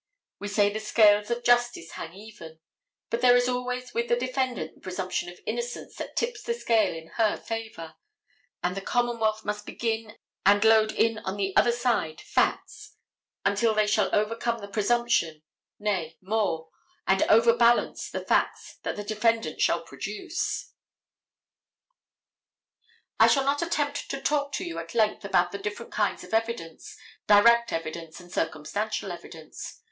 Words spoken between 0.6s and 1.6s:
the scales of